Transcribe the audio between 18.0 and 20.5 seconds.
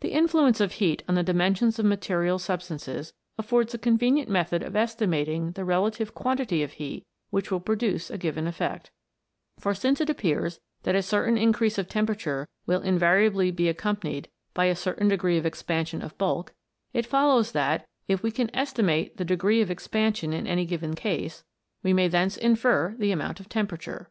if we can estimate the degree of expansion in